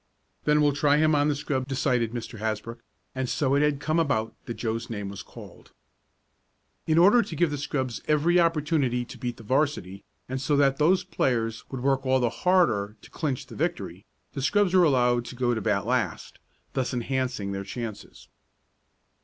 [0.45, 2.39] "Then we'll try him on the scrub," decided Mr.
[2.39, 2.79] Hasbrook;
[3.13, 5.73] and so it had come about that Joe's name was called.
[6.87, 10.77] In order to give the scrubs every opportunity to beat the 'varsity, and so that
[10.77, 14.03] those players would work all the harder to clinch the victory,
[14.33, 16.39] the scrubs were allowed to go to bat last,
[16.73, 18.27] thus enhancing their chances.